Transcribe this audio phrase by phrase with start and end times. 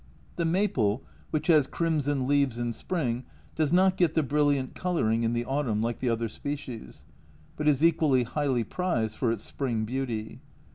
[0.37, 5.33] The maple, which has crimson leaves in spring, does not get the brilliant colouring in
[5.33, 7.05] the autumn, like the other species,
[7.55, 10.41] but is equally highly prized for its spring beauty.